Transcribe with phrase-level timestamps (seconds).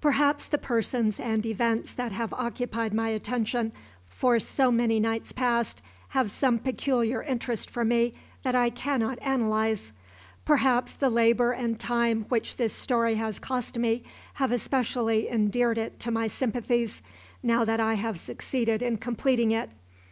[0.00, 3.70] Perhaps the persons and events that have occupied my attention
[4.08, 8.12] for so many nights past have some peculiar interest for me
[8.42, 9.92] that I cannot analyze.
[10.44, 14.02] Perhaps the labor and time which this story has cost me
[14.34, 17.00] have especially endeared it to my sympathies,
[17.40, 19.70] now that I have succeeded in completing it.